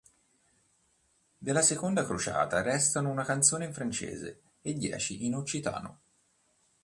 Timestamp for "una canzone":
3.11-3.65